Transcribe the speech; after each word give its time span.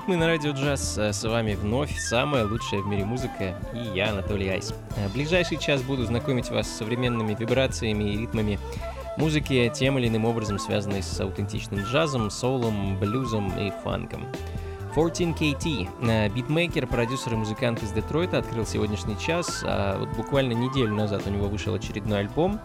Радио 0.00 0.52
джаз. 0.52 0.96
Э, 0.96 1.12
с 1.12 1.22
вами 1.22 1.54
вновь 1.54 1.98
самая 1.98 2.46
лучшая 2.46 2.80
в 2.80 2.86
мире 2.86 3.04
музыка 3.04 3.54
и 3.74 3.94
я, 3.94 4.08
Анатолий 4.08 4.48
Айс. 4.48 4.72
Э, 4.96 5.06
в 5.08 5.12
ближайший 5.12 5.58
час 5.58 5.82
буду 5.82 6.06
знакомить 6.06 6.48
вас 6.48 6.66
с 6.66 6.78
современными 6.78 7.36
вибрациями 7.38 8.04
и 8.04 8.16
ритмами 8.16 8.58
музыки, 9.18 9.70
тем 9.74 9.98
или 9.98 10.08
иным 10.08 10.24
образом 10.24 10.58
связанной 10.58 11.02
с 11.02 11.20
аутентичным 11.20 11.80
джазом, 11.80 12.30
соулом, 12.30 12.98
блюзом 12.98 13.52
и 13.58 13.70
фанком. 13.84 14.26
14KT, 14.94 15.88
э, 16.02 16.28
битмейкер, 16.28 16.86
продюсер 16.86 17.32
и 17.32 17.36
музыкант 17.36 17.82
из 17.82 17.92
Детройта, 17.92 18.38
открыл 18.38 18.66
сегодняшний 18.66 19.18
час. 19.18 19.62
А 19.64 19.98
вот 19.98 20.10
буквально 20.16 20.52
неделю 20.52 20.94
назад 20.94 21.22
у 21.26 21.30
него 21.30 21.48
вышел 21.48 21.74
очередной 21.74 22.20
альбом. 22.20 22.60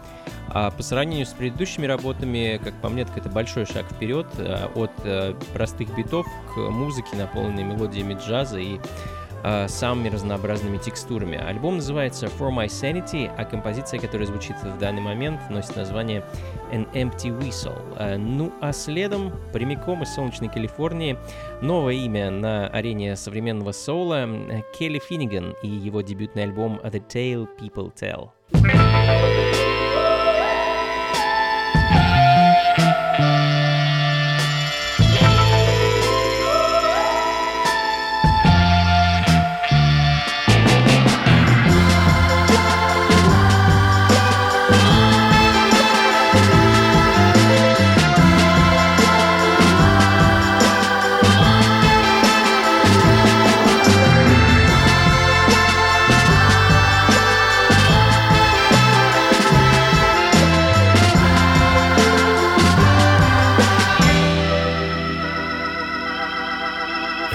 А 0.48 0.70
по 0.70 0.82
сравнению 0.82 1.26
с 1.26 1.30
предыдущими 1.30 1.86
работами, 1.86 2.60
как 2.62 2.74
по 2.82 2.88
мне, 2.88 3.04
так 3.04 3.16
это 3.16 3.28
большой 3.30 3.64
шаг 3.64 3.86
вперед 3.90 4.26
э, 4.36 4.68
от 4.74 4.90
э, 5.04 5.34
простых 5.54 5.94
битов 5.96 6.26
к 6.54 6.58
музыке, 6.58 7.16
наполненной 7.16 7.64
мелодиями 7.64 8.14
джаза 8.14 8.58
и 8.58 8.78
э, 9.42 9.68
самыми 9.68 10.08
разнообразными 10.08 10.78
текстурами. 10.78 11.38
Альбом 11.38 11.76
называется 11.76 12.26
For 12.26 12.50
My 12.50 12.66
Sanity, 12.66 13.30
а 13.36 13.44
композиция, 13.44 14.00
которая 14.00 14.26
звучит 14.26 14.56
в 14.62 14.78
данный 14.78 15.02
момент, 15.02 15.40
носит 15.50 15.76
название 15.76 16.24
An 16.72 16.90
Empty 16.92 17.38
Whistle. 17.38 17.80
Э, 17.98 18.16
ну 18.16 18.52
а 18.60 18.72
следом, 18.72 19.32
прямиком 19.52 20.02
из 20.02 20.14
солнечной 20.14 20.48
Калифорнии, 20.50 21.18
новое 21.60 21.94
имя 21.94 22.30
на 22.30 22.66
арене 22.68 23.16
современного 23.16 23.72
соула 23.72 24.28
Келли 24.78 24.98
Финниган 24.98 25.54
и 25.62 25.68
его 25.68 26.00
дебютный 26.00 26.44
альбом 26.44 26.80
The 26.84 27.02
Tale 27.06 27.48
People 27.58 27.92
Tell. 27.94 28.30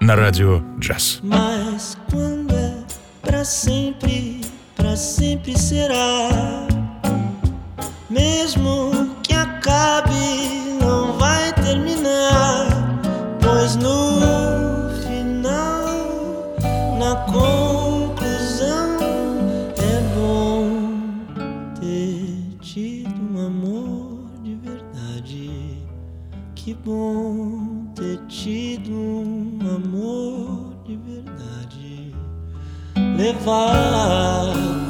на 0.00 0.16
радио 0.16 0.62
«Джаз». 0.78 1.20
Mas 1.22 1.96
quando 2.10 2.54
é 2.54 2.72
pra 3.22 3.44
sempre, 3.44 4.40
pra 4.76 4.96
sempre 4.96 5.58
será 5.58 6.66
mesmo 8.08 8.85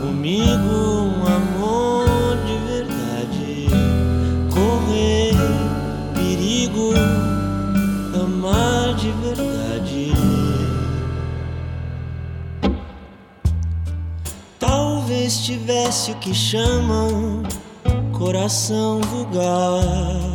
comigo 0.00 1.12
um 1.12 1.26
amor 1.26 2.38
de 2.46 2.56
verdade. 2.66 3.66
Correr 4.50 5.34
perigo, 6.14 6.94
amar 8.14 8.94
de 8.94 9.12
verdade. 9.12 10.12
Talvez 14.58 15.44
tivesse 15.44 16.12
o 16.12 16.14
que 16.16 16.32
chamam 16.32 17.42
coração 18.12 19.02
vulgar. 19.02 20.25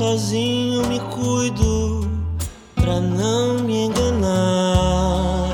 sozinho 0.00 0.86
me 0.86 0.98
cuido 0.98 2.10
pra 2.74 2.98
não 2.98 3.58
me 3.64 3.84
enganar. 3.84 5.52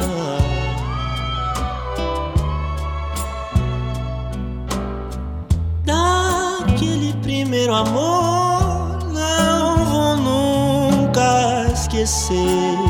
Daquele 5.85 7.13
primeiro 7.23 7.75
amor 7.75 9.03
não 9.13 9.85
vou 9.85 10.17
nunca 10.17 11.67
esquecer. 11.73 12.86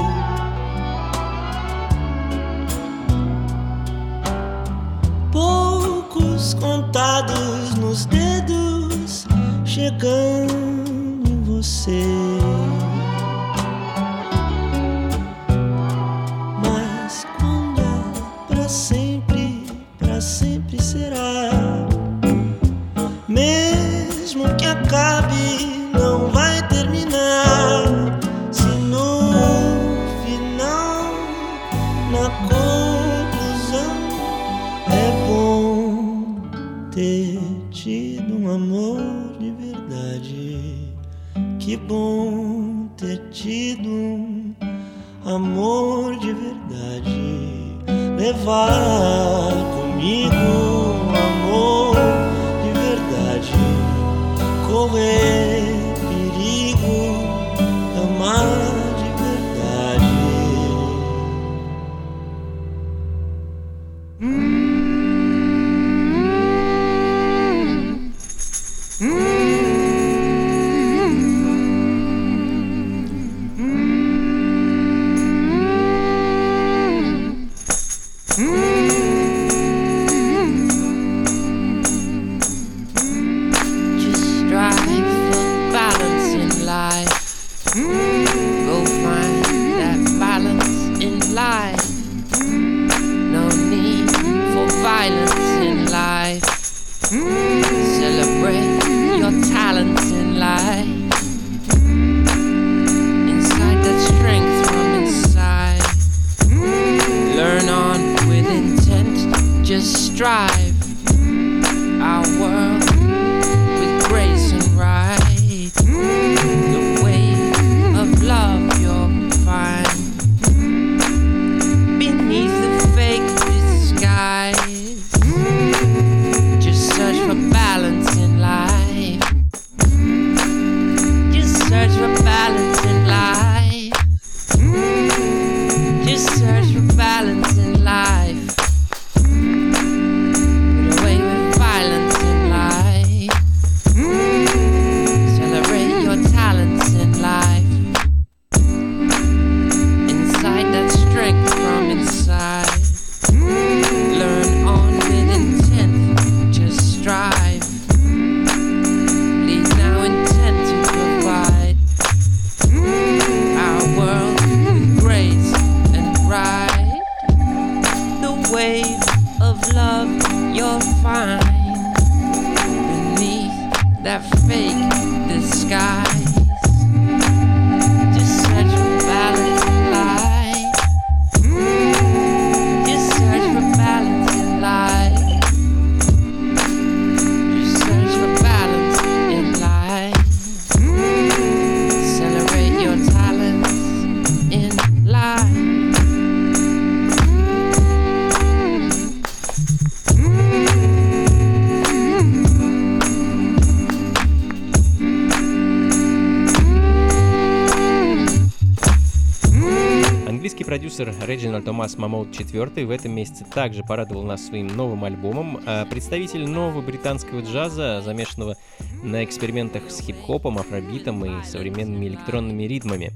Мамоут 212.06 212.28
IV 212.28 212.86
в 212.86 212.90
этом 212.90 213.10
месяце 213.10 213.44
также 213.44 213.82
порадовал 213.82 214.22
нас 214.22 214.46
своим 214.46 214.68
новым 214.68 215.02
альбомом. 215.02 215.60
А 215.66 215.84
Представитель 215.86 216.48
нового 216.48 216.80
британского 216.80 217.40
джаза, 217.40 218.00
замешанного 218.00 218.56
на 219.02 219.24
экспериментах 219.24 219.90
с 219.90 220.00
хип-хопом, 220.00 220.58
афробитом 220.58 221.24
и 221.24 221.44
современными 221.44 222.06
электронными 222.06 222.62
ритмами. 222.62 223.10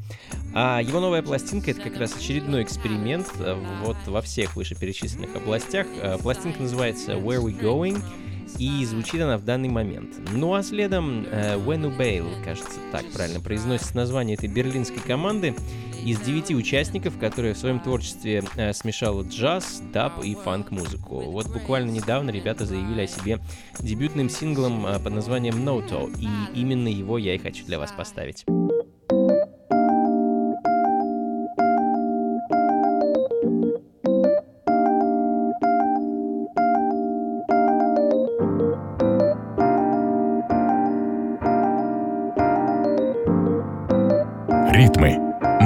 А 0.55 0.81
его 0.83 0.99
новая 0.99 1.23
пластинка— 1.23 1.71
это 1.73 1.83
как 1.83 1.99
раз 1.99 2.17
очередной 2.17 2.65
эксперимент 2.65 3.29
э, 3.39 3.57
вот 3.85 3.97
во 4.07 4.21
всех 4.23 4.57
вышеперечисленных 4.57 5.37
областях. 5.37 5.87
Э, 6.03 6.19
Пластинка 6.19 6.63
называется 6.63 7.13
«Where 7.13 7.45
We 7.45 7.57
Going», 7.57 8.03
и 8.59 8.85
звучит 8.85 9.21
она 9.21 9.39
в 9.39 9.45
данный 9.45 9.69
момент. 9.69 10.17
Ну 10.33 10.55
а 10.55 10.63
следом 10.63 11.25
э, 11.31 11.57
When 11.57 11.97
Ubail, 11.97 12.43
кажется, 12.45 12.81
так 12.91 13.05
правильно 13.13 13.41
произносится 13.41 13.97
название 13.97 14.35
этой 14.35 14.49
берлинской 14.49 15.01
команды, 15.01 15.55
из 16.05 16.21
девяти 16.21 16.55
участников, 16.55 17.19
которая 17.19 17.55
в 17.55 17.59
своем 17.59 17.81
творчестве 17.81 18.43
э, 18.57 18.73
смешала 18.73 19.23
джаз, 19.23 19.83
даб 19.93 20.23
и 20.23 20.35
фанк-музыку. 20.35 21.21
Вот 21.21 21.49
буквально 21.49 21.91
недавно 21.91 22.31
ребята 22.31 22.67
заявили 22.67 23.03
о 23.03 23.07
себе 23.07 23.39
дебютным 23.79 24.29
синглом 24.29 24.87
э, 24.87 24.99
под 24.99 25.13
названием 25.13 25.57
Noto, 25.57 26.11
и 26.19 26.59
именно 26.59 26.89
его 26.89 27.19
я 27.19 27.35
и 27.35 27.39
хочу 27.39 27.65
для 27.65 27.79
вас 27.79 27.93
поставить. 27.93 28.45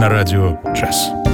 На 0.05 0.11
радио 0.11 0.59
джаз. 0.75 1.34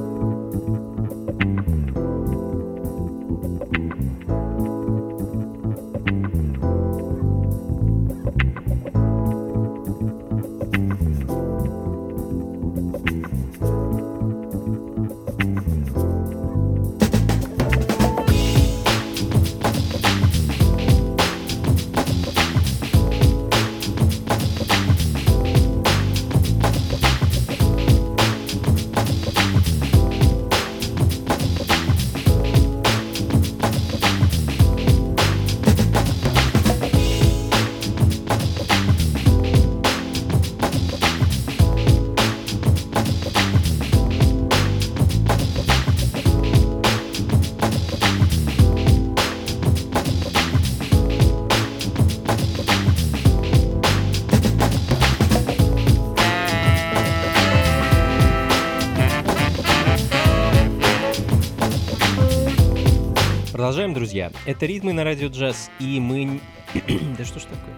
Продолжаем, 63.81 63.95
друзья. 63.95 64.31
Это 64.45 64.67
«Ритмы 64.67 64.93
на 64.93 65.03
радио 65.03 65.27
джаз», 65.29 65.71
и 65.79 65.99
мы... 65.99 66.39
да 67.17 67.25
что 67.25 67.39
ж 67.39 67.45
такое? 67.45 67.75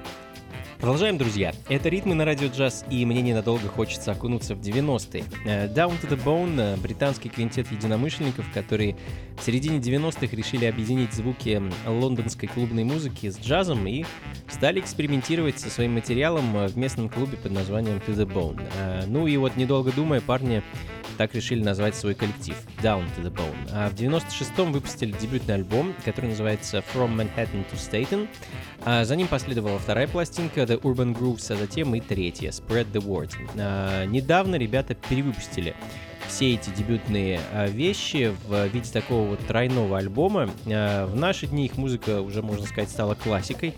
Продолжаем, 0.78 1.18
друзья. 1.18 1.54
Это 1.70 1.88
«Ритмы 1.88 2.14
на 2.14 2.26
радио 2.26 2.50
джаз», 2.50 2.84
и 2.90 3.06
мне 3.06 3.22
ненадолго 3.22 3.70
хочется 3.70 4.12
окунуться 4.12 4.54
в 4.54 4.60
90-е. 4.60 5.24
Э, 5.46 5.68
Down 5.70 5.94
to 6.02 6.10
the 6.10 6.22
Bone 6.22 6.60
э,— 6.60 6.76
британский 6.84 7.30
квинтет 7.30 7.72
единомышленников, 7.72 8.52
которые 8.54 8.98
в 9.40 9.46
середине 9.46 9.78
90-х 9.78 10.36
решили 10.36 10.66
объединить 10.66 11.14
звуки 11.14 11.62
лондонской 11.88 12.50
клубной 12.50 12.84
музыки 12.84 13.30
с 13.30 13.40
джазом 13.40 13.88
и 13.88 14.04
стали 14.50 14.82
экспериментировать 14.82 15.58
со 15.58 15.70
своим 15.70 15.94
материалом 15.94 16.54
э, 16.58 16.68
в 16.68 16.78
местном 16.78 17.08
клубе 17.08 17.38
под 17.38 17.54
названием 17.54 18.02
To 18.06 18.14
the 18.14 18.30
Bone. 18.30 19.06
Ну 19.08 19.26
и 19.26 19.38
вот, 19.38 19.56
недолго 19.56 19.94
думая, 19.94 20.20
парни 20.20 20.64
так 21.14 21.34
решили 21.36 21.64
назвать 21.64 21.96
свой 21.96 22.14
коллектив 22.14 22.56
Down 22.82 23.06
to 23.16 23.24
the 23.24 23.32
Bone. 23.32 23.70
А 23.72 23.90
в 23.90 23.94
96-м 23.94 24.72
выпустили 24.72 25.12
дебютный 25.12 25.56
альбом, 25.56 25.94
который 26.04 26.30
называется 26.30 26.84
From 26.94 27.16
Manhattan 27.16 27.66
to 27.72 27.76
Staten. 27.76 28.28
А 28.86 29.06
за 29.06 29.16
ним 29.16 29.28
последовала 29.28 29.80
вторая 29.80 30.08
пластинка 30.08 30.62
The 30.62 30.82
Urban 30.82 31.18
Grooves, 31.18 31.52
а 31.54 31.56
затем 31.56 31.96
и 31.96 32.02
третья 32.02 32.50
Spread 32.50 32.92
the 32.92 33.02
Word. 33.02 33.32
А, 33.58 34.06
недавно 34.06 34.56
ребята 34.56 34.96
перевыпустили 34.96 35.76
все 36.28 36.54
эти 36.54 36.70
дебютные 36.70 37.40
а, 37.52 37.68
вещи 37.68 38.34
в 38.48 38.68
виде 38.68 38.90
такого 38.92 39.30
вот 39.30 39.40
тройного 39.46 39.98
альбома. 39.98 40.50
А, 40.66 41.06
в 41.06 41.16
наши 41.16 41.48
дни 41.48 41.66
их 41.66 41.78
музыка 41.78 42.22
уже, 42.22 42.42
можно 42.42 42.66
сказать, 42.66 42.90
стала 42.90 43.16
классикой. 43.16 43.74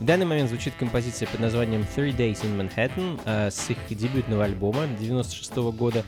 В 0.00 0.04
данный 0.04 0.26
момент 0.26 0.50
звучит 0.50 0.74
композиция 0.78 1.28
под 1.28 1.40
названием 1.40 1.86
Three 1.96 2.14
Days 2.14 2.42
in 2.42 2.58
Manhattan 2.58 3.20
а, 3.24 3.50
с 3.50 3.70
их 3.70 3.78
дебютного 3.88 4.44
альбома 4.44 4.86
96 5.00 5.52
-го 5.52 5.72
года. 5.72 6.04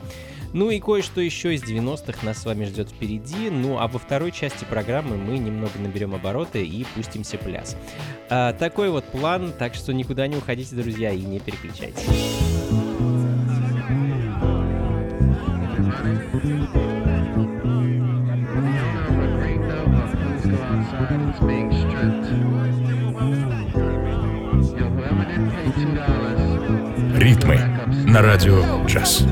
Ну 0.53 0.69
и 0.69 0.79
кое-что 0.79 1.21
еще 1.21 1.53
из 1.53 1.63
90-х 1.63 2.25
нас 2.25 2.39
с 2.39 2.45
вами 2.45 2.65
ждет 2.65 2.89
впереди. 2.89 3.49
Ну 3.49 3.79
а 3.79 3.87
во 3.87 3.99
второй 3.99 4.31
части 4.31 4.65
программы 4.65 5.17
мы 5.17 5.37
немного 5.37 5.77
наберем 5.79 6.15
обороты 6.15 6.65
и 6.65 6.85
пустимся 6.95 7.37
пляс. 7.37 7.75
А, 8.29 8.53
такой 8.53 8.89
вот 8.89 9.05
план, 9.05 9.53
так 9.57 9.75
что 9.75 9.93
никуда 9.93 10.27
не 10.27 10.37
уходите, 10.37 10.75
друзья, 10.75 11.11
и 11.11 11.21
не 11.21 11.39
переключайтесь. 11.39 12.05
Ритмы 27.17 27.59
на 28.05 28.21
радио 28.21 28.85
джаз. 28.85 29.25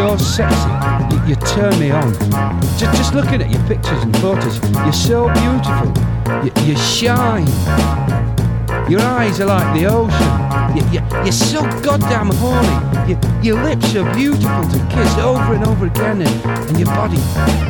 So 0.00 0.16
sexy. 0.16 1.14
You, 1.14 1.28
you 1.28 1.36
turn 1.36 1.78
me 1.78 1.90
on. 1.90 2.14
Just, 2.78 2.96
just 2.96 3.14
looking 3.14 3.42
at 3.42 3.50
your 3.50 3.62
pictures 3.64 4.02
and 4.02 4.16
photos, 4.16 4.58
you're 4.72 4.92
so 4.94 5.28
beautiful. 5.34 5.92
You, 6.42 6.52
you 6.66 6.76
shine. 6.78 7.46
Your 8.90 9.02
eyes 9.02 9.40
are 9.40 9.46
like 9.46 9.78
the 9.78 9.86
ocean. 9.86 10.30
You, 10.74 10.82
you, 10.90 11.00
you're 11.22 11.32
so 11.32 11.60
goddamn 11.82 12.30
horny. 12.36 13.10
You, 13.10 13.18
your 13.42 13.62
lips 13.62 13.94
are 13.94 14.14
beautiful 14.14 14.62
to 14.72 14.78
kiss 14.90 15.18
over 15.18 15.54
and 15.54 15.64
over 15.64 15.86
again, 15.86 16.22
and, 16.22 16.68
and 16.68 16.78
your 16.78 16.88
body. 16.88 17.69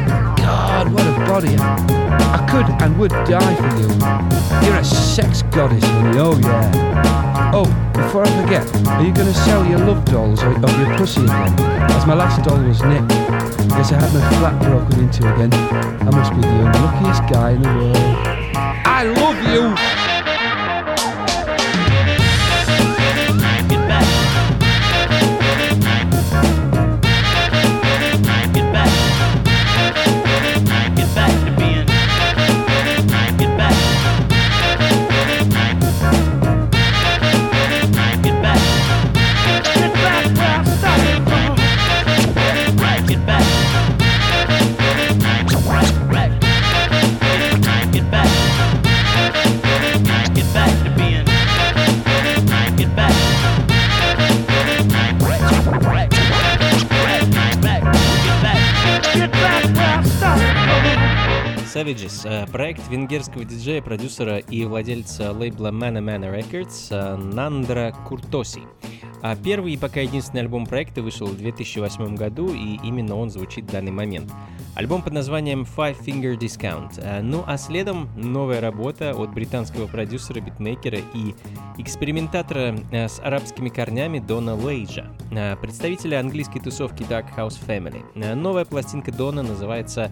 God, 0.81 0.95
what 0.95 1.07
a 1.07 1.12
body. 1.31 1.57
I, 1.59 2.49
could 2.51 2.83
and 2.83 2.99
would 2.99 3.11
die 3.11 3.55
for 3.57 3.69
you. 3.77 4.66
You're 4.66 4.81
a 4.81 4.85
sex 4.85 5.43
goddess, 5.43 5.85
honey. 5.85 6.19
Oh, 6.19 6.38
yeah. 6.38 7.53
Oh, 7.53 7.66
before 7.93 8.25
I 8.25 8.43
forget, 8.43 8.64
are 8.88 9.03
you 9.03 9.12
going 9.12 9.27
to 9.27 9.35
sell 9.35 9.66
your 9.66 9.79
love 9.81 10.03
dolls 10.07 10.43
or, 10.43 10.55
of 10.55 10.81
your 10.81 10.97
pussy 10.97 11.23
again? 11.23 11.61
As 11.90 12.07
my 12.07 12.14
last 12.14 12.43
doll 12.45 12.62
was 12.62 12.83
nicked. 12.83 13.09
Guess 13.69 13.93
I 13.93 14.01
had 14.01 14.14
my 14.14 14.38
flat 14.38 14.62
broken 14.62 15.01
into 15.01 15.35
again. 15.35 15.53
I 15.53 16.11
must 16.16 16.33
be 16.33 16.40
the 16.40 16.49
unluckiest 16.49 17.31
guy 17.31 17.51
in 17.51 17.62
the 17.62 17.69
world. 17.69 17.97
I 18.87 19.03
love 19.03 19.37
you! 19.53 19.99
Savages. 61.81 62.29
Э, 62.29 62.47
Проект 62.47 62.87
венгерского 62.90 63.43
диджея, 63.43 63.81
продюсера 63.81 64.37
и 64.37 64.66
владельца 64.66 65.33
лейбла 65.33 65.69
Mana 65.69 66.01
Mana 66.01 66.31
Records 66.31 66.88
э, 66.90 67.16
Нандра 67.16 67.95
Куртоси. 68.07 68.61
А 69.23 69.35
первый 69.35 69.73
и 69.73 69.77
пока 69.79 70.01
единственный 70.01 70.40
альбом 70.40 70.66
проекта 70.66 71.01
вышел 71.01 71.27
в 71.27 71.38
2008 71.38 72.16
году, 72.16 72.53
и 72.53 72.79
именно 72.83 73.16
он 73.16 73.31
звучит 73.31 73.64
в 73.64 73.71
данный 73.71 73.93
момент. 73.93 74.31
Альбом 74.75 75.01
под 75.01 75.14
названием 75.14 75.62
Five 75.62 76.05
Finger 76.05 76.38
Discount. 76.38 77.01
Э, 77.01 77.23
Ну 77.23 77.45
а 77.47 77.57
следом 77.57 78.11
новая 78.14 78.61
работа 78.61 79.12
от 79.12 79.33
британского 79.33 79.87
продюсера, 79.87 80.40
битмейкера 80.40 80.99
и 81.14 81.35
экспериментатора 81.79 82.77
с 82.93 83.21
арабскими 83.21 83.71
корнями 83.71 84.19
Дона 84.19 84.55
Лейджа, 84.55 85.11
представителя 85.62 86.21
английской 86.21 86.61
тусовки 86.61 87.05
Dark 87.05 87.35
House 87.35 87.59
Family. 87.66 88.35
Новая 88.35 88.66
пластинка 88.66 89.12
Дона 89.12 89.43
называется 89.43 90.11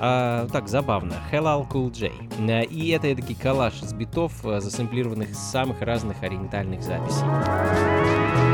а, 0.00 0.46
так, 0.52 0.68
забавно. 0.68 1.14
Halal 1.30 1.68
Cool 1.68 1.90
J. 1.90 2.10
Э, 2.38 2.64
И 2.64 2.90
это 2.90 3.08
эдакий 3.08 3.34
коллаж 3.34 3.82
из 3.82 3.92
битов, 3.92 4.32
э, 4.44 4.60
засэмплированных 4.60 5.34
с 5.34 5.50
самых 5.50 5.80
разных 5.80 6.22
ориентальных 6.22 6.82
записей. 6.82 8.53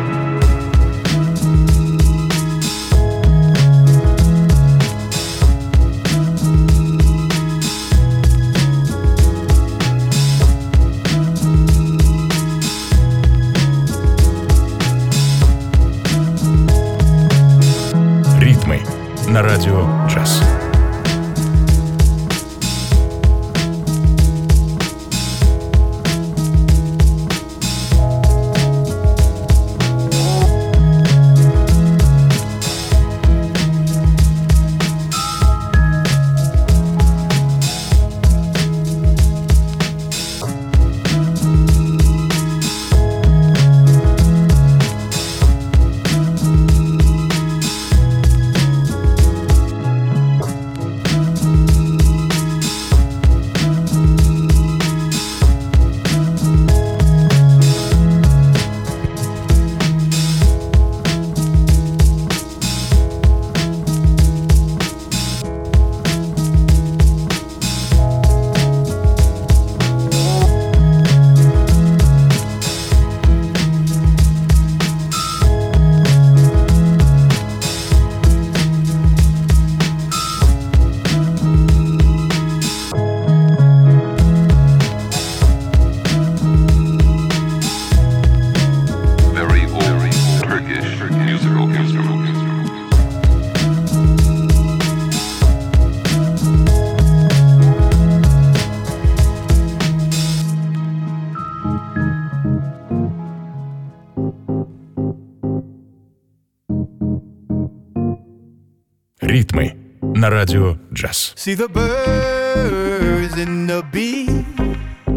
Radio 110.41 110.79
Jazz. 110.95 111.35
See 111.37 111.53
the 111.53 111.69
birds 111.69 113.35
and 113.35 113.69
the 113.69 113.83
bees, 113.93 114.31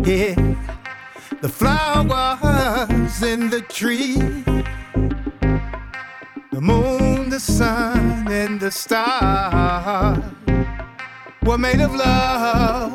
yeah. 0.06 0.36
The 1.40 1.48
flowers 1.48 3.24
and 3.24 3.50
the 3.50 3.62
tree. 3.62 4.18
The 6.52 6.60
moon, 6.60 7.30
the 7.30 7.40
sun, 7.40 8.28
and 8.30 8.60
the 8.60 8.70
stars 8.70 10.20
were 11.44 11.58
made 11.58 11.80
of 11.80 11.96
love. 11.96 12.92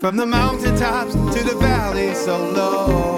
From 0.00 0.16
the 0.16 0.26
mountaintops 0.26 1.14
to 1.14 1.42
the 1.42 1.56
valley 1.58 2.14
so 2.14 2.36
low. 2.52 3.16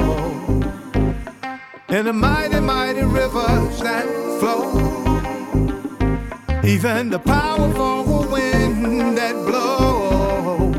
And 1.89 2.07
the 2.07 2.15
mighty, 2.15 2.61
mighty 2.61 3.03
rivers 3.03 3.79
that 3.81 4.20
even 6.71 7.11
the 7.11 7.19
powerful 7.19 8.31
wind 8.31 9.19
that 9.19 9.35
blow, 9.45 10.73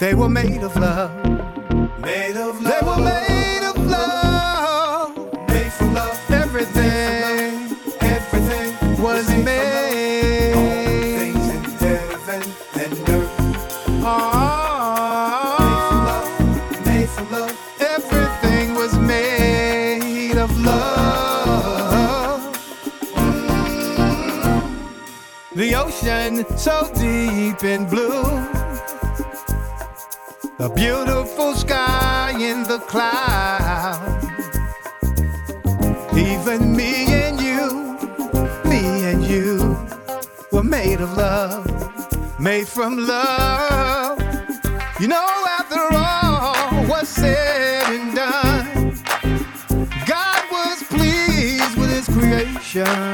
they 0.00 0.12
were 0.12 0.28
made 0.28 0.64
of 0.64 0.74
love. 0.74 1.21
Ocean 26.02 26.44
so 26.56 26.90
deep 26.94 27.62
in 27.64 27.86
blue. 27.86 28.22
The 30.58 30.70
beautiful 30.74 31.54
sky 31.54 32.34
in 32.38 32.62
the 32.64 32.78
clouds. 32.78 34.26
Even 36.16 36.76
me 36.76 37.06
and 37.06 37.40
you, 37.40 37.96
me 38.68 39.04
and 39.04 39.24
you 39.24 39.76
were 40.50 40.62
made 40.62 41.00
of 41.00 41.16
love, 41.16 41.66
made 42.38 42.68
from 42.68 43.06
love. 43.06 44.20
You 45.00 45.08
know, 45.08 45.44
after 45.58 45.80
all 45.92 46.86
was 46.86 47.08
said 47.08 47.84
and 47.88 48.14
done, 48.14 49.02
God 50.06 50.44
was 50.50 50.82
pleased 50.84 51.76
with 51.78 51.90
his 51.90 52.06
creation. 52.06 52.42
Creation, 52.72 53.11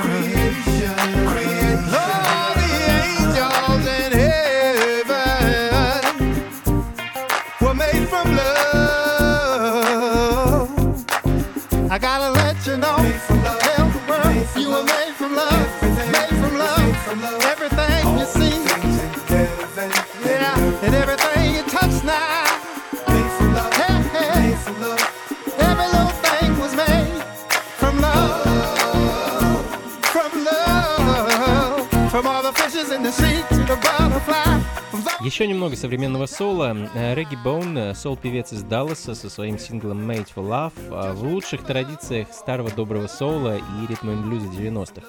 Еще 35.20 35.46
немного 35.46 35.76
современного 35.76 36.26
соло. 36.26 36.76
Э, 36.94 37.14
Регги 37.14 37.36
Боун, 37.36 37.76
э, 37.76 37.94
сол-певец 37.94 38.52
из 38.52 38.62
Далласа 38.62 39.14
со 39.14 39.28
своим 39.28 39.58
синглом 39.58 40.08
Made 40.10 40.28
for 40.34 40.44
Love 40.46 40.72
э, 40.76 41.12
в 41.12 41.22
лучших 41.24 41.64
традициях 41.64 42.32
старого 42.32 42.70
доброго 42.70 43.06
соула 43.06 43.58
и 43.58 43.86
ритма 43.88 44.12
and 44.12 44.22
блюза 44.22 44.48
90-х. 44.48 45.06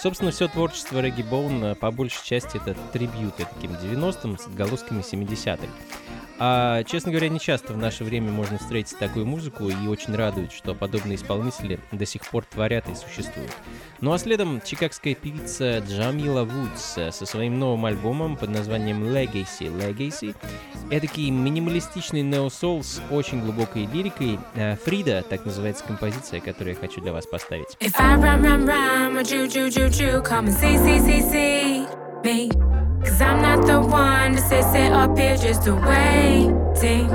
Собственно, 0.00 0.30
все 0.30 0.48
творчество 0.48 1.00
Регги 1.00 1.22
Боун 1.22 1.62
э, 1.64 1.74
по 1.74 1.90
большей 1.90 2.24
части 2.24 2.56
это 2.56 2.74
трибьюты 2.92 3.46
таким 3.54 3.72
90-м 3.72 4.38
с 4.38 4.46
отголосками 4.46 5.02
70-х. 5.02 5.68
А, 6.38 6.84
честно 6.84 7.10
говоря, 7.10 7.28
не 7.28 7.40
часто 7.40 7.72
в 7.72 7.78
наше 7.78 8.04
время 8.04 8.30
можно 8.30 8.58
встретить 8.58 8.98
такую 8.98 9.26
музыку, 9.26 9.68
и 9.68 9.86
очень 9.88 10.14
радует, 10.14 10.52
что 10.52 10.74
подобные 10.74 11.16
исполнители 11.16 11.80
до 11.92 12.06
сих 12.06 12.22
пор 12.26 12.44
творят 12.44 12.88
и 12.88 12.94
существуют. 12.94 13.50
Ну 14.00 14.12
а 14.12 14.18
следом 14.18 14.60
чикагская 14.64 15.14
певица 15.14 15.78
Джамила 15.78 16.44
Вудс 16.44 16.98
со 17.10 17.26
своим 17.26 17.58
новым 17.58 17.84
альбомом 17.86 18.36
под 18.36 18.50
названием 18.50 19.04
Legacy 19.04 19.68
Legacy. 19.68 20.36
Эдакий 20.90 21.30
минималистичный 21.30 22.22
неосол 22.22 22.82
с 22.82 23.02
очень 23.10 23.40
глубокой 23.40 23.86
лирикой. 23.86 24.38
Э, 24.54 24.76
Фрида, 24.76 25.24
так 25.28 25.44
называется 25.44 25.84
композиция, 25.84 26.40
которую 26.40 26.74
я 26.74 26.80
хочу 26.80 27.00
для 27.00 27.12
вас 27.12 27.26
поставить. 27.26 27.76
Cause 33.04 33.20
I'm 33.20 33.42
not 33.42 33.66
the 33.66 33.80
one 33.80 34.34
to 34.36 34.40
sit, 34.40 34.64
sit 34.64 34.92
up 34.92 35.16
here 35.16 35.36
just 35.36 35.66
waiting. 35.66 37.06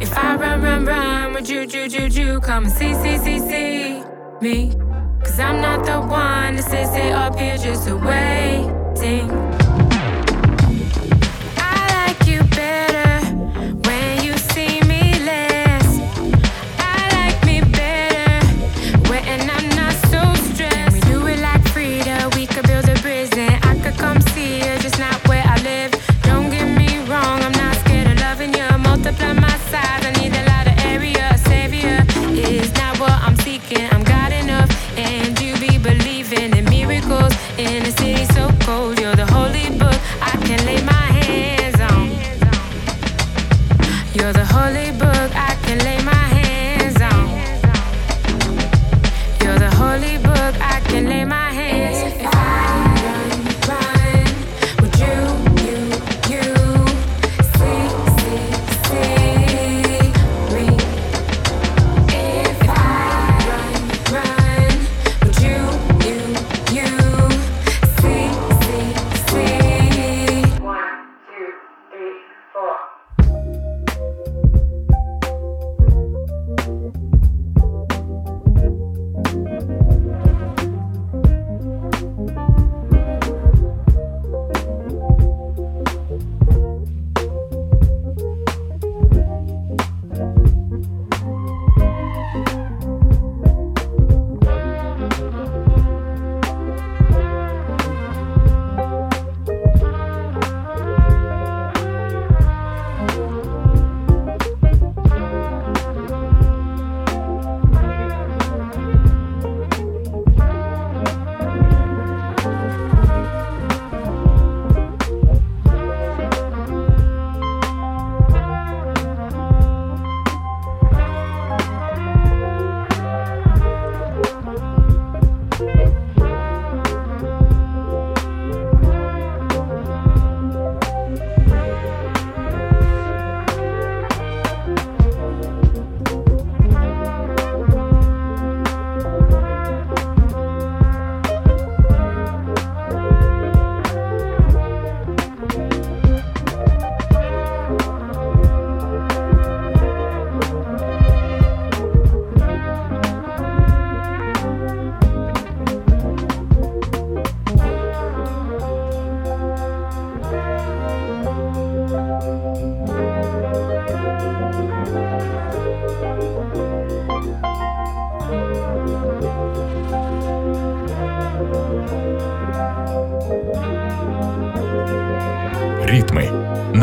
If 0.00 0.16
I 0.16 0.36
run, 0.36 0.62
run, 0.62 0.84
run, 0.84 1.32
would 1.34 1.48
you, 1.48 1.60
you, 1.62 1.82
you, 1.82 2.06
you 2.06 2.40
come 2.40 2.64
and 2.64 2.72
see, 2.72 2.94
see, 2.94 3.18
see, 3.18 3.38
see 3.38 4.02
me? 4.40 4.72
Cause 5.22 5.38
I'm 5.38 5.60
not 5.60 5.84
the 5.86 6.00
one 6.00 6.56
to 6.56 6.62
sit, 6.62 6.86
sit 6.88 7.12
up 7.12 7.38
here 7.38 7.56
just 7.56 7.88
waiting. 7.90 9.83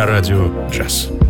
На 0.02 0.08
радио 0.08 0.50
джаз. 0.72 1.21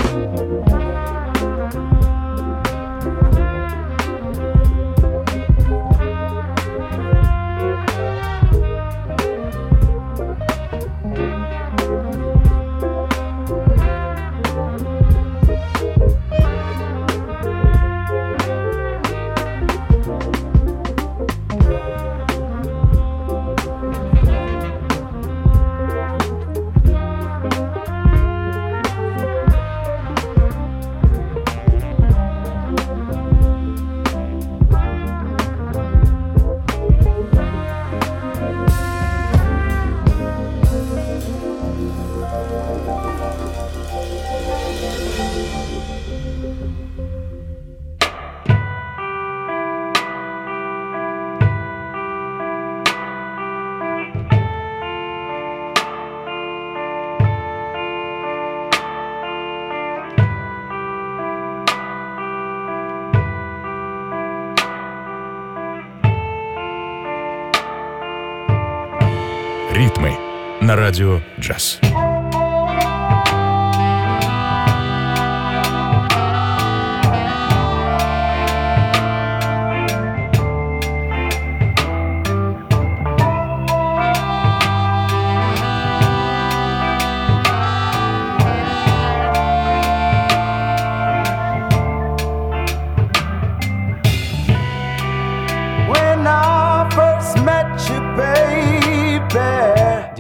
На 70.91 71.21
радио 71.39 71.90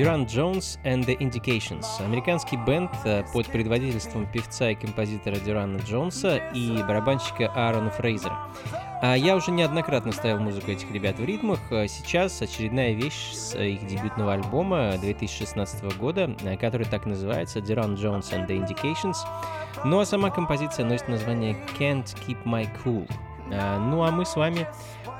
Duran 0.01 0.25
Jones 0.25 0.79
and 0.83 1.05
the 1.05 1.15
Indications. 1.19 1.85
Американский 2.03 2.57
бенд 2.57 2.89
э, 3.05 3.23
под 3.31 3.45
предводительством 3.45 4.25
певца 4.25 4.71
и 4.71 4.73
композитора 4.73 5.35
Дюрана 5.35 5.77
Джонса 5.77 6.37
и 6.55 6.81
барабанщика 6.81 7.51
Аарона 7.53 7.91
Фрейзера. 7.91 8.35
А 9.03 9.15
я 9.15 9.35
уже 9.35 9.51
неоднократно 9.51 10.11
ставил 10.11 10.39
музыку 10.39 10.71
этих 10.71 10.91
ребят 10.91 11.19
в 11.19 11.23
ритмах. 11.23 11.59
А 11.69 11.87
Сейчас 11.87 12.41
очередная 12.41 12.93
вещь 12.93 13.31
с 13.33 13.55
их 13.55 13.85
дебютного 13.85 14.33
альбома 14.33 14.97
2016 14.99 15.95
года, 15.99 16.35
э, 16.41 16.57
который 16.57 16.87
так 16.87 17.05
называется 17.05 17.59
Duran 17.59 17.93
Jones 17.95 18.31
and 18.31 18.47
the 18.47 18.57
Indications. 18.57 19.17
Ну 19.85 19.99
а 19.99 20.05
сама 20.07 20.31
композиция 20.31 20.83
носит 20.83 21.09
название 21.09 21.55
Can't 21.77 22.07
Keep 22.25 22.43
My 22.45 22.67
Cool. 22.83 23.07
Ну 23.51 24.03
а 24.03 24.11
мы 24.11 24.25
с 24.25 24.35
вами 24.35 24.65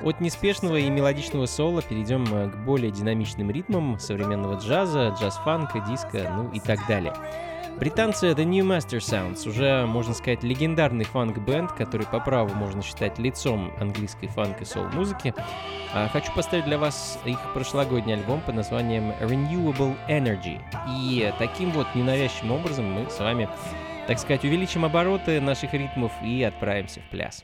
от 0.04 0.22
неспешного 0.22 0.78
и 0.78 0.90
мелодичного 0.90 1.46
соло 1.46 1.82
перейдем 1.82 2.24
э, 2.34 2.50
к 2.50 2.56
более 2.66 2.92
динамичным 2.92 3.52
ритмам 3.52 4.00
современного 4.00 4.56
джаза, 4.56 5.16
джаз-фанка, 5.20 5.80
диска, 5.88 6.32
ну 6.36 6.52
и 6.52 6.60
так 6.60 6.80
далее. 6.88 7.14
Британцы 7.80 8.28
The 8.32 8.44
New 8.44 8.66
Master 8.66 9.00
Sounds, 9.00 9.48
уже, 9.48 9.86
можно 9.88 10.14
сказать, 10.14 10.44
легендарный 10.44 11.06
фанк-бенд, 11.06 11.72
который 11.72 12.06
по 12.06 12.20
праву 12.20 12.54
можно 12.54 12.84
считать 12.84 13.18
лицом 13.18 13.72
английской 13.80 14.28
фанк 14.28 14.62
и 14.62 14.66
сол-музыки. 14.66 15.34
А, 15.94 16.08
Хочу 16.10 16.32
поставить 16.34 16.66
для 16.66 16.78
вас 16.78 17.18
их 17.26 17.40
прошлогодний 17.54 18.14
альбом 18.14 18.42
под 18.42 18.56
названием 18.56 19.12
Renewable 19.22 19.96
Energy. 20.08 20.60
И 20.88 21.34
таким 21.40 21.72
вот 21.72 21.88
ненавязчивым 21.96 22.52
образом 22.52 22.86
мы 22.86 23.10
с 23.10 23.20
вами, 23.20 23.50
так 24.06 24.20
сказать, 24.20 24.44
увеличим 24.44 24.86
обороты 24.86 25.42
наших 25.42 25.74
ритмов 25.74 26.12
и 26.24 26.44
отправимся 26.44 27.00
в 27.00 27.10
пляс. 27.10 27.44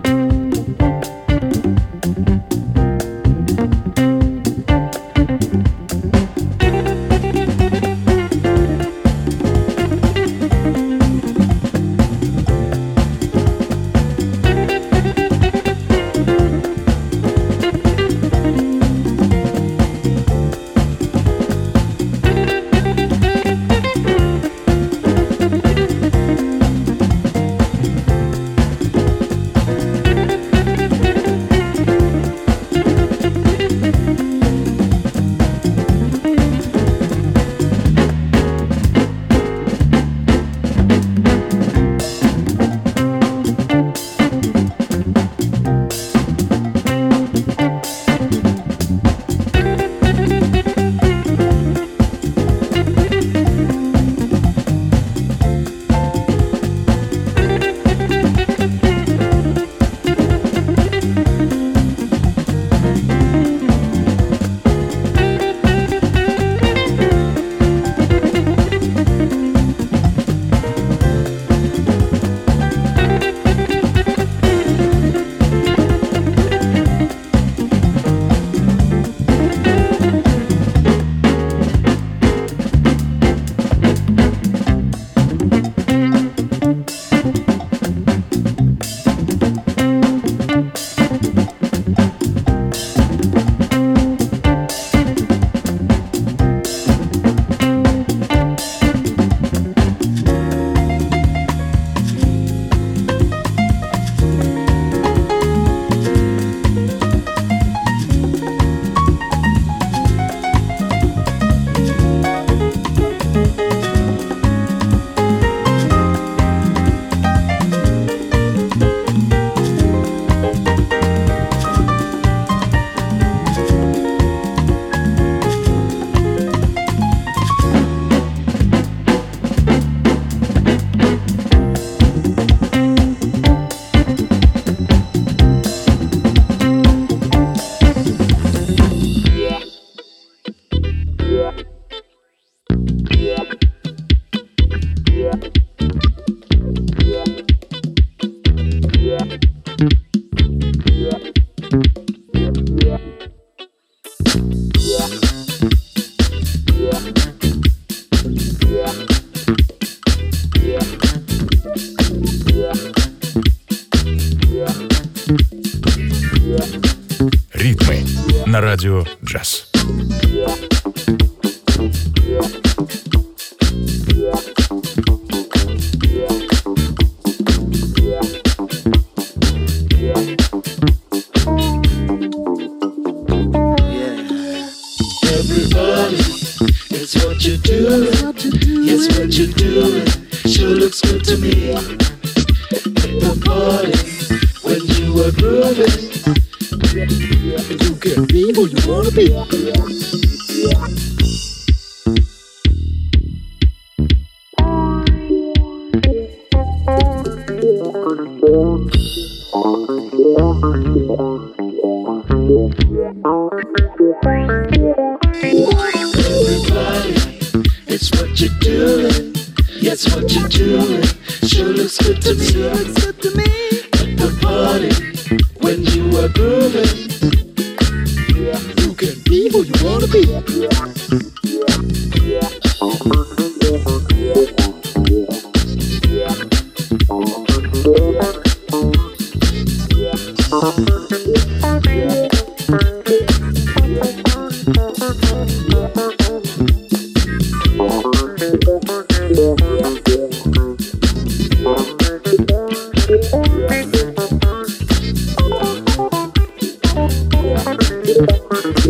Радио 169.33 169.60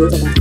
Saludos. 0.10 0.41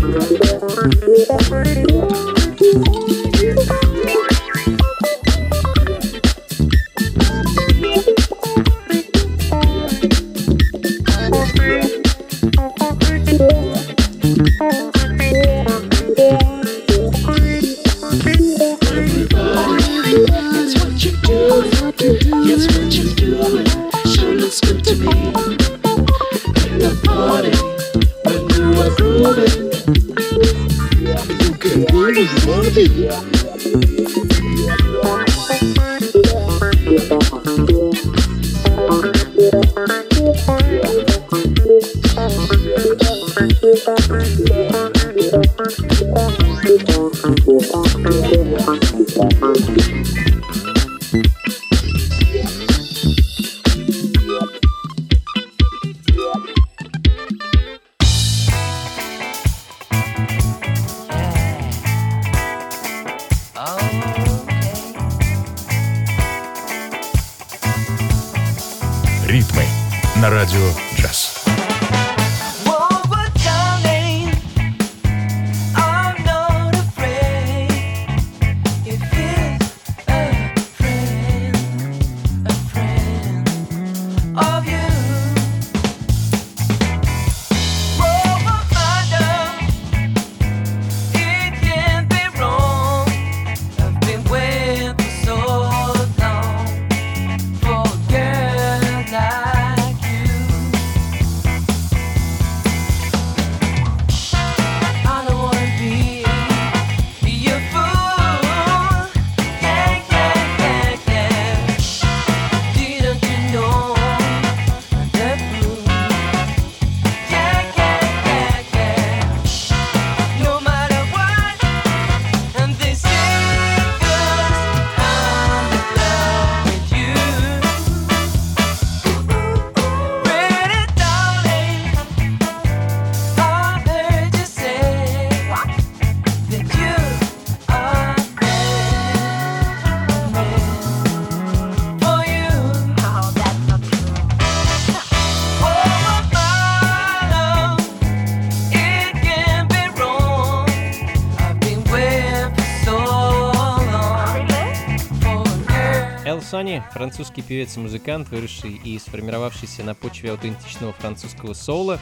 Сани– 156.60 156.82
французский 156.92 157.40
певец 157.40 157.78
и 157.78 157.80
музыкант, 157.80 158.28
выросший 158.28 158.72
и 158.72 158.98
сформировавшийся 158.98 159.82
на 159.82 159.94
почве 159.94 160.30
аутентичного 160.30 160.92
французского 160.92 161.54
соула. 161.54 161.98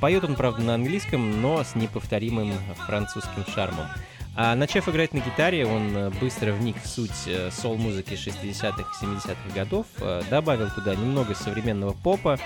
Поет 0.00 0.22
он, 0.22 0.36
правда, 0.36 0.62
на 0.62 0.74
английском, 0.76 1.42
но 1.42 1.64
с 1.64 1.74
неповторимым 1.74 2.52
французским 2.86 3.44
шармом. 3.52 3.86
А 4.36 4.54
начав 4.54 4.88
играть 4.88 5.12
на 5.12 5.18
гитаре, 5.18 5.66
он 5.66 6.12
быстро 6.20 6.52
вник 6.52 6.76
в 6.80 6.86
суть 6.86 7.28
сол-музыки 7.50 8.12
60-х 8.12 8.80
и 8.80 9.04
70-х 9.04 9.54
годов, 9.56 9.86
э, 9.98 10.22
добавил 10.30 10.70
туда 10.70 10.94
немного 10.94 11.34
современного 11.34 11.92
попа, 11.92 12.38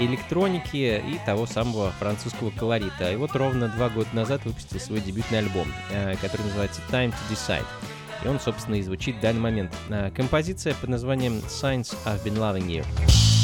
электроники 0.00 1.00
и 1.00 1.20
того 1.24 1.46
самого 1.46 1.92
французского 1.92 2.50
колорита. 2.50 3.12
И 3.12 3.14
вот 3.14 3.36
ровно 3.36 3.68
два 3.68 3.88
года 3.88 4.08
назад 4.14 4.44
выпустил 4.44 4.80
свой 4.80 5.00
дебютный 5.00 5.38
альбом, 5.38 5.68
э, 5.92 6.16
который 6.16 6.42
называется 6.42 6.80
Time 6.90 7.10
to 7.10 7.30
Decide. 7.30 7.66
И 8.24 8.28
он, 8.28 8.40
собственно, 8.40 8.76
и 8.76 8.82
звучит 8.82 9.16
в 9.16 9.20
данный 9.20 9.40
момент. 9.40 9.72
А, 9.90 10.10
Композиция 10.10 10.74
под 10.74 10.90
названием 10.90 11.34
Signs 11.48 11.94
I've 12.06 12.22
Been 12.24 12.36
Loving 12.38 12.66
You. 12.66 13.43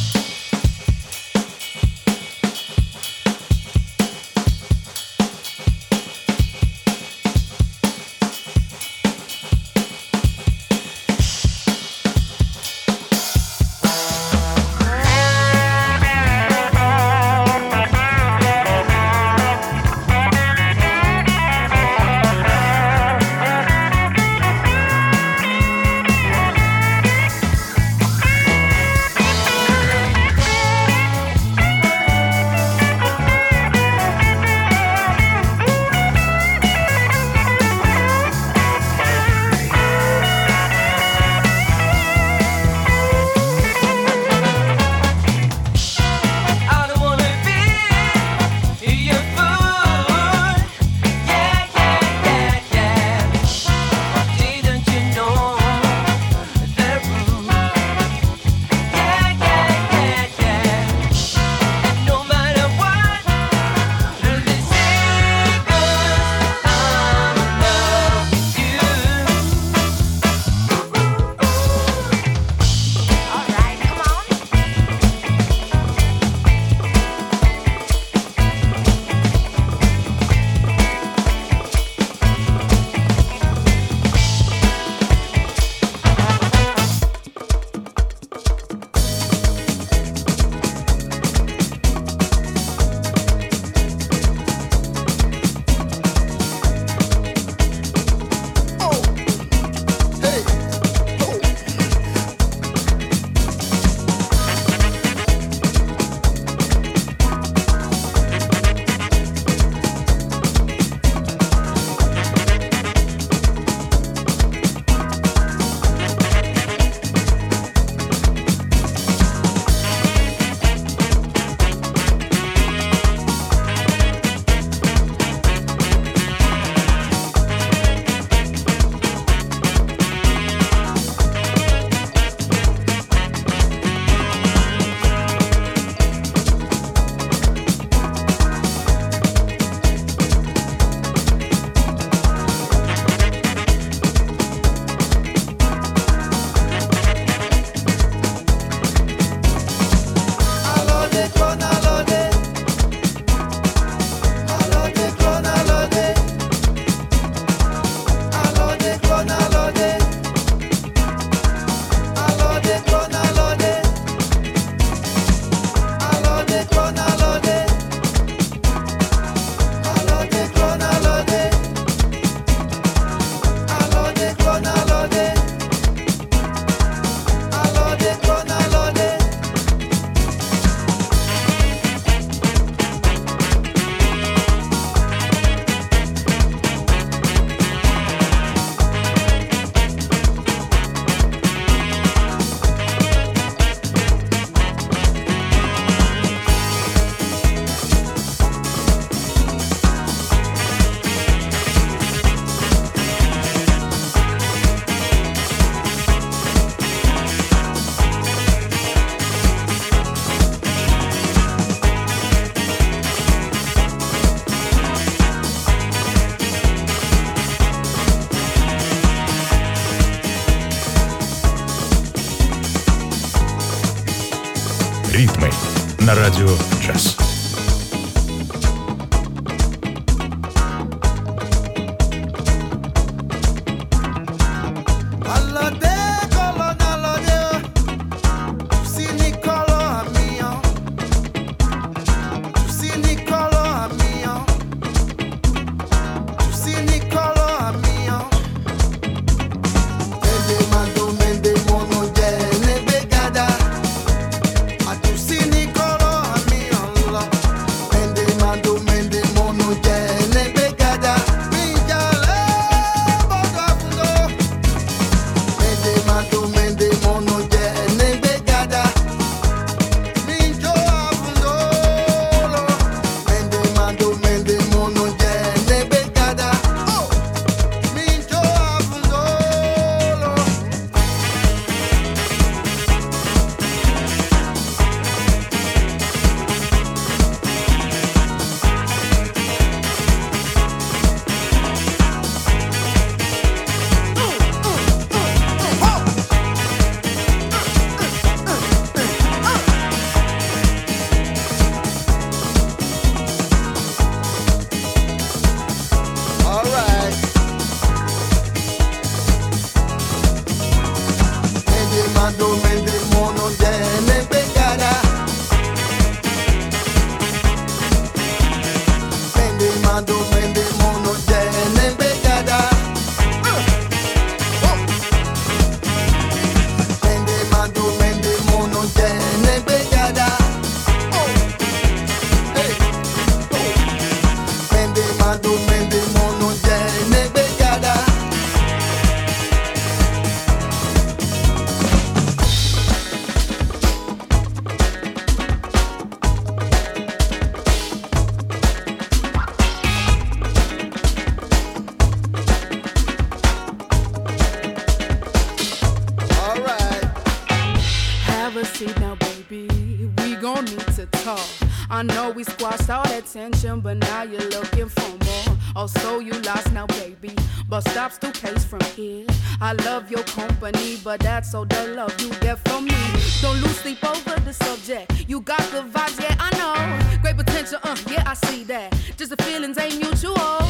Squashed 362.71 362.91
all 362.91 363.05
that 363.05 363.27
tension, 363.27 363.81
but 363.81 363.97
now 363.97 364.23
you're 364.23 364.49
looking 364.51 364.89
for 364.89 365.11
more. 365.25 365.57
Oh, 365.77 365.87
so 365.87 366.21
you 366.21 366.33
lost 366.43 366.73
now, 366.73 366.87
baby. 366.87 367.35
But 367.69 367.89
stop 367.89 368.13
still 368.13 368.33
case 368.33 368.65
from 368.65 368.81
here. 368.97 369.27
I 369.61 369.73
love 369.85 370.11
your 370.11 370.23
company, 370.25 370.99
but 371.03 371.21
that's 371.21 371.55
all 371.55 371.65
the 371.65 371.95
love 371.95 372.15
you 372.21 372.31
get 372.41 372.59
from 372.69 372.85
me. 372.87 372.95
Don't 373.41 373.61
lose 373.61 373.79
sleep 373.81 374.03
over 374.05 374.39
the 374.41 374.53
subject. 374.53 375.29
You 375.29 375.41
got 375.41 375.63
the 375.71 375.83
vibes, 375.83 376.21
yeah, 376.21 376.37
I 376.39 376.51
know. 376.59 377.23
Great 377.23 377.37
potential, 377.37 377.79
uh, 377.83 377.97
yeah, 378.09 378.25
I 378.27 378.35
see 378.35 378.65
that. 378.65 378.95
Just 379.17 379.31
the 379.31 379.43
feelings 379.43 379.79
ain't 379.79 379.99
mutual. 379.99 380.63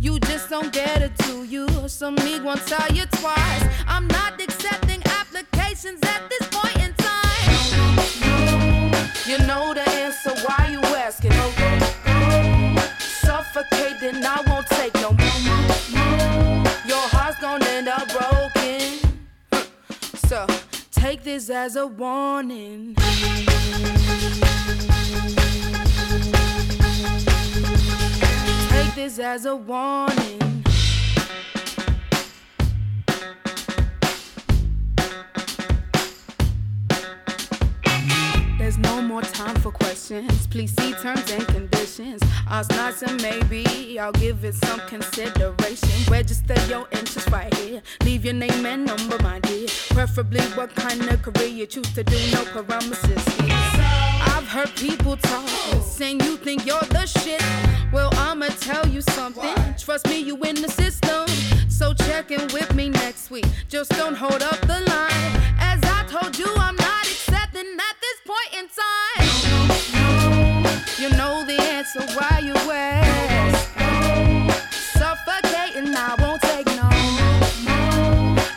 You 0.00 0.18
just 0.20 0.50
don't 0.50 0.72
get 0.72 1.02
it 1.02 1.16
to 1.24 1.44
you. 1.44 1.68
So 1.88 2.10
me 2.10 2.40
won't 2.40 2.64
tell 2.66 2.88
you 2.92 3.04
twice. 3.06 3.64
I'm 3.86 4.06
not 4.08 4.17
this 21.48 21.56
as 21.56 21.76
a 21.76 21.86
warning. 21.86 22.94
Take 28.68 28.94
this 28.94 29.18
as 29.18 29.46
a 29.46 29.56
warning. 29.56 30.57
No 38.78 39.02
more 39.02 39.22
time 39.22 39.54
for 39.56 39.70
questions. 39.70 40.46
Please 40.46 40.74
see 40.78 40.92
terms 40.94 41.30
and 41.30 41.46
conditions. 41.46 42.22
Ask 42.48 42.70
not 42.70 43.02
and 43.02 43.20
maybe 43.22 43.98
I'll 43.98 44.12
give 44.12 44.44
it 44.44 44.54
some 44.54 44.80
consideration. 44.80 46.12
Register 46.12 46.54
your 46.68 46.86
interest 46.92 47.30
right 47.30 47.52
here. 47.54 47.82
Leave 48.04 48.24
your 48.24 48.34
name 48.34 48.64
and 48.66 48.86
number, 48.86 49.18
my 49.22 49.40
dear. 49.40 49.68
Preferably 49.90 50.40
what 50.56 50.74
kind 50.74 51.02
of 51.08 51.22
career 51.22 51.48
you 51.48 51.66
choose 51.66 51.92
to 51.94 52.04
do. 52.04 52.18
No 52.32 52.44
promises. 52.62 53.24
I've 53.40 54.48
heard 54.48 54.74
people 54.76 55.16
talk, 55.16 55.48
saying 55.82 56.20
you 56.20 56.36
think 56.36 56.66
you're 56.66 56.80
the 56.90 57.06
shit. 57.06 57.42
Well, 57.92 58.10
I'ma 58.14 58.46
tell 58.60 58.86
you 58.88 59.00
something. 59.00 59.56
Trust 59.78 60.06
me, 60.08 60.18
you 60.20 60.36
in 60.44 60.56
the 60.56 60.68
system. 60.68 61.26
So 61.68 61.94
check 61.94 62.30
in 62.30 62.46
with 62.52 62.74
me 62.74 62.88
next 62.88 63.30
week. 63.30 63.46
Just 63.68 63.90
don't 63.92 64.14
hold 64.14 64.42
up 64.42 64.60
the 64.62 64.80
line. 64.80 65.57
You 70.98 71.10
know 71.10 71.44
the 71.44 71.52
answer, 71.52 72.00
why 72.16 72.40
you 72.44 72.54
ask? 72.72 73.68
Suffocating, 74.98 75.94
I 75.94 76.16
won't 76.18 76.42
take 76.42 76.66
no. 76.66 76.90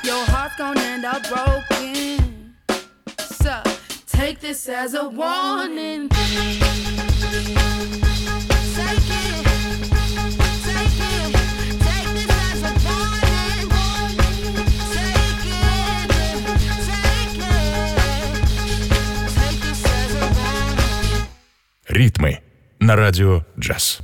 Your 0.03 0.25
heart's 0.25 0.55
gonna 0.55 0.81
end 0.81 1.05
up 1.05 1.21
broken. 1.29 2.55
So 3.19 3.61
take 4.07 4.39
this 4.39 4.67
as 4.67 4.95
a 4.95 5.07
warning. 5.07 6.09
Take 6.09 6.25
it. 9.45 9.50
Ритмы 21.91 22.39
на 22.79 22.95
радио 22.95 23.43
«Джаз». 23.59 23.99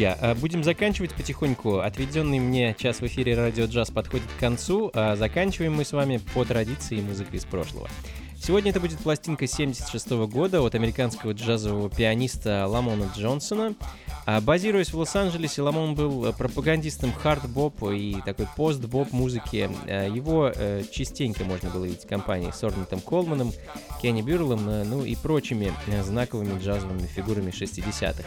Друзья, 0.00 0.16
а, 0.22 0.34
будем 0.34 0.64
заканчивать 0.64 1.12
потихоньку. 1.12 1.80
Отведенный 1.80 2.38
мне 2.38 2.74
час 2.78 3.00
в 3.00 3.06
эфире 3.06 3.34
Радио 3.34 3.66
Джаз 3.66 3.90
подходит 3.90 4.26
к 4.34 4.40
концу. 4.40 4.90
А 4.94 5.14
заканчиваем 5.14 5.74
мы 5.74 5.84
с 5.84 5.92
вами 5.92 6.22
по 6.32 6.42
традиции 6.46 7.02
музыкой 7.02 7.38
из 7.38 7.44
прошлого. 7.44 7.86
Сегодня 8.42 8.70
это 8.70 8.80
будет 8.80 8.98
пластинка 9.00 9.46
76 9.46 10.10
года 10.26 10.62
от 10.62 10.74
американского 10.74 11.32
джазового 11.32 11.90
пианиста 11.90 12.66
Ламона 12.66 13.10
Джонсона. 13.14 13.74
А 14.24 14.40
базируясь 14.40 14.92
в 14.92 14.98
Лос-Анджелесе, 14.98 15.60
Ламон 15.60 15.94
был 15.94 16.32
пропагандистом 16.32 17.12
хард-боп 17.12 17.92
и 17.94 18.16
такой 18.24 18.46
пост-боп 18.56 19.12
музыки. 19.12 19.70
А 19.86 20.08
Его 20.08 20.50
э, 20.54 20.84
частенько 20.90 21.44
можно 21.44 21.68
было 21.68 21.84
видеть 21.84 22.04
в 22.04 22.08
компании 22.08 22.50
с 22.50 22.64
Орнеттом 22.64 23.00
Колманом, 23.00 23.52
Кенни 24.00 24.22
Бёрреллом, 24.22 24.66
э, 24.68 24.84
ну 24.84 25.04
и 25.04 25.16
прочими 25.16 25.72
э, 25.88 26.02
знаковыми 26.02 26.58
джазовыми 26.58 27.06
фигурами 27.06 27.50
60-х. 27.50 28.24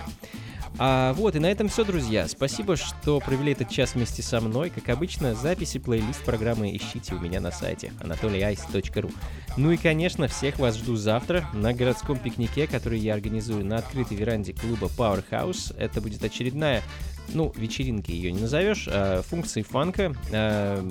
А 0.80 1.14
вот, 1.14 1.36
и 1.36 1.40
на 1.40 1.52
этом 1.52 1.70
все, 1.70 1.84
друзья. 1.84 2.28
Спасибо, 2.28 2.76
что 2.76 3.20
провели 3.20 3.52
этот 3.52 3.70
час 3.70 3.94
вместе 3.94 4.24
со 4.24 4.42
мной. 4.42 4.72
Как 4.72 4.90
обычно, 4.90 5.36
записи 5.36 5.78
плейлист 5.78 6.24
программы 6.24 6.76
ищите 6.76 7.14
у 7.14 7.20
меня 7.20 7.40
на 7.42 7.52
сайте 7.52 7.94
anatolyice.ru. 8.00 9.14
Ну 9.56 9.72
и, 9.72 9.78
конечно, 9.78 10.03
всех 10.28 10.60
вас 10.60 10.76
жду 10.76 10.96
завтра 10.96 11.48
на 11.54 11.74
городском 11.74 12.18
пикнике, 12.18 12.68
который 12.68 13.00
я 13.00 13.14
организую 13.14 13.66
на 13.66 13.78
открытой 13.78 14.18
веранде 14.18 14.52
клуба 14.52 14.90
Powerhouse. 14.98 15.74
Это 15.78 16.02
будет 16.02 16.24
очередная 16.24 16.82
ну, 17.30 17.52
вечеринки 17.56 18.12
ее 18.12 18.32
не 18.32 18.42
назовешь, 18.42 18.88
а 18.90 19.22
функции 19.22 19.62
фанка 19.62 20.16
а, 20.32 20.88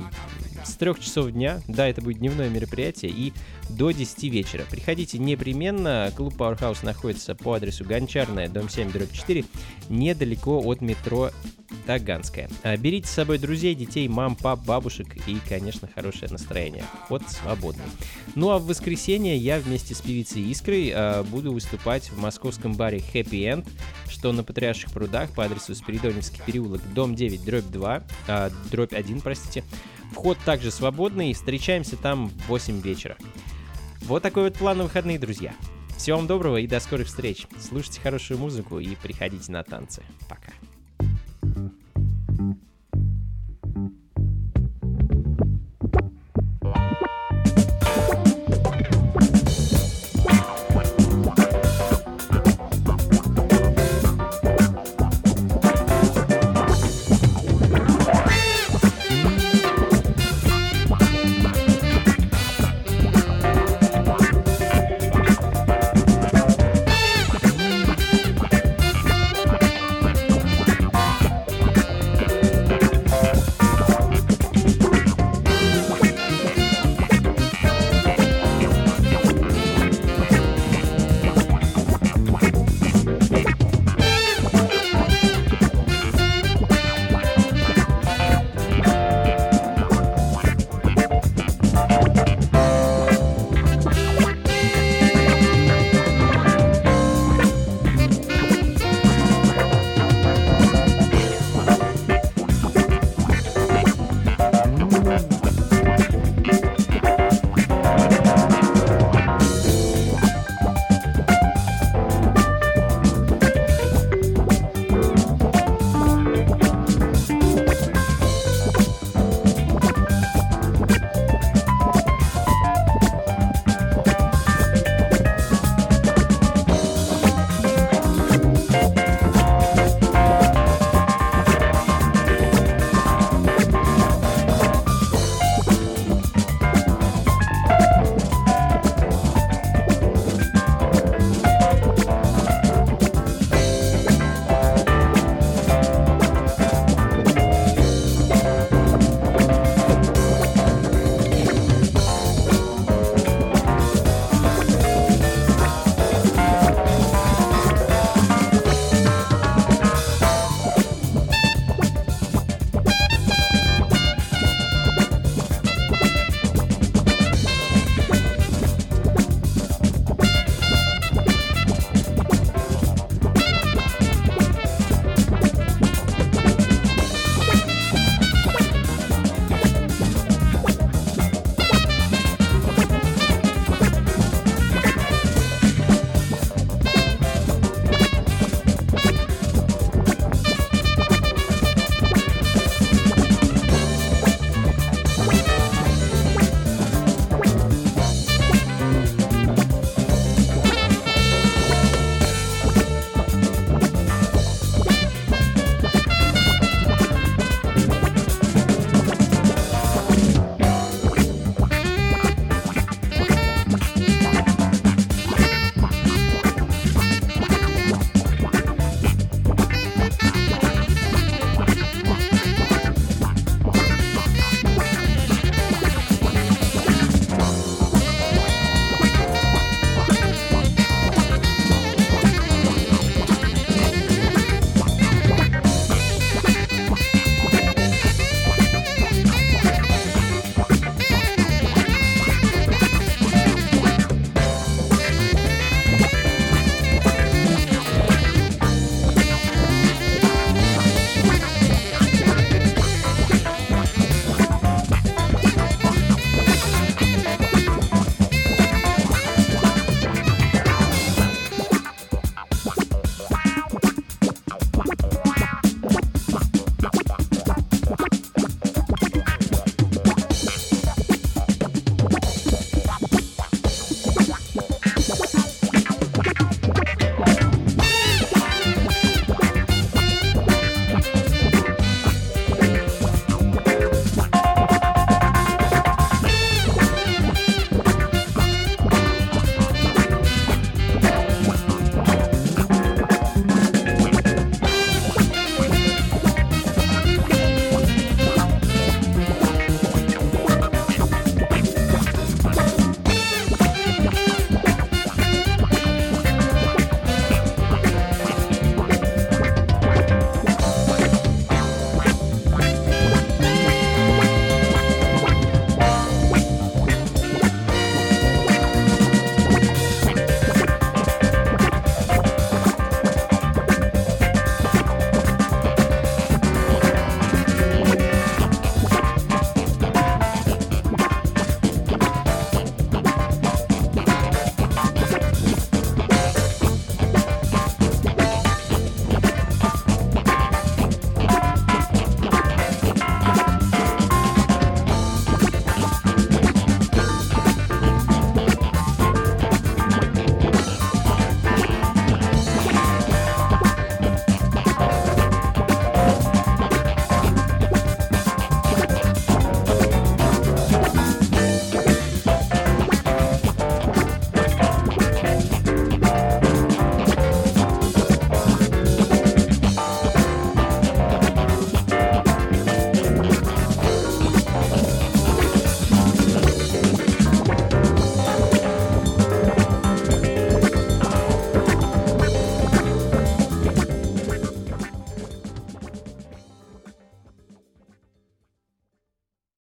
с 0.65 0.75
трех 0.77 1.01
часов 1.01 1.31
дня, 1.31 1.61
да, 1.69 1.89
это 1.89 2.01
будет 2.01 2.19
дневное 2.19 2.49
мероприятие, 2.49 3.11
и 3.11 3.33
до 3.71 3.91
10 3.91 4.25
вечера. 4.25 4.65
Приходите 4.71 5.19
непременно, 5.19 6.13
клуб 6.17 6.35
Powerhouse 6.35 6.85
находится 6.85 7.35
по 7.35 7.55
адресу 7.55 7.85
Гончарная, 7.85 8.49
дом 8.49 8.69
7, 8.69 8.91
дробь 8.93 9.13
4, 9.13 9.45
недалеко 9.89 10.61
от 10.65 10.81
метро 10.81 11.31
Таганская. 11.87 12.49
А, 12.63 12.77
Берите 12.77 13.09
с 13.09 13.13
собой 13.13 13.39
друзей, 13.39 13.75
детей, 13.75 14.07
мам, 14.09 14.37
пап, 14.37 14.65
бабушек 14.65 15.17
и, 15.27 15.39
конечно, 15.49 15.89
хорошее 15.93 16.31
настроение. 16.31 16.85
Вход 17.05 17.23
свободный. 17.29 17.85
Ну 18.35 18.51
а 18.51 18.59
в 18.59 18.67
воскресенье 18.67 19.37
я 19.37 19.59
вместе 19.59 19.95
с 19.95 20.01
певицей 20.01 20.43
Искрой 20.43 20.93
а, 20.95 21.23
буду 21.25 21.53
выступать 21.53 22.11
в 22.11 22.21
московском 22.21 22.75
баре 22.75 22.99
Happy 22.99 23.43
End, 23.43 23.69
что 24.09 24.33
на 24.33 24.45
Патриарших 24.45 24.93
прудах 24.93 25.31
по 25.31 25.45
адресу 25.45 25.75
Архангельский 26.23 26.43
переулок, 26.47 26.81
дом 26.95 27.15
9, 27.15 27.45
дробь 27.45 27.65
2, 27.65 27.97
э, 27.97 28.03
а, 28.29 28.51
дробь 28.71 28.93
1, 28.93 29.21
простите. 29.21 29.65
Вход 30.13 30.39
также 30.45 30.71
свободный, 30.71 31.33
встречаемся 31.33 31.97
там 31.97 32.29
в 32.29 32.49
8 32.49 32.81
вечера. 32.81 33.17
Вот 34.03 34.23
такой 34.23 34.45
вот 34.45 34.55
план 34.55 34.79
на 34.79 34.85
выходные, 34.85 35.19
друзья. 35.19 35.55
Всего 35.97 36.19
вам 36.19 36.27
доброго 36.27 36.59
и 36.59 36.67
до 36.67 36.81
скорых 36.81 37.07
встреч. 37.07 37.47
Слушайте 37.61 38.01
хорошую 38.01 38.39
музыку 38.39 38.79
и 38.79 38.95
приходите 38.97 39.51
на 39.53 39.63
танцы. 39.63 40.03
Пока. 40.29 40.53
thank 42.35 42.57
you 42.57 42.72